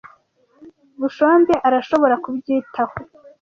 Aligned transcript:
Bushombe 0.99 1.53
arashobora 1.67 2.15
kubyitaho. 2.23 2.95